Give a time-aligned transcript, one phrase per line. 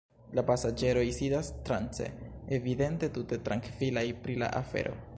[0.37, 2.09] La pasaĝeroj sidas trance,
[2.59, 5.03] evidente tute trankvilaj pri la afero.